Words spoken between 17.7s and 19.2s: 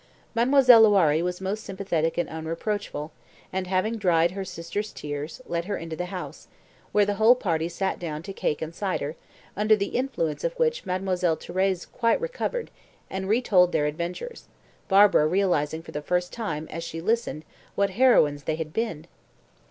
what heroines they had been!